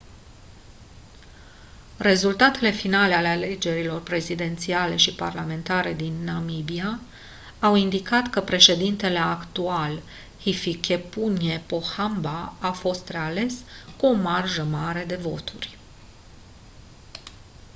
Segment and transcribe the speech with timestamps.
[1.97, 6.99] rezultatele finale ale alegerilor prezidențiale și parlamentare din namibia
[7.59, 10.01] au indicat că președintele actual
[10.39, 13.53] hifikepunye pohamba a fost reales
[13.97, 15.77] cu o marjă mare de voturi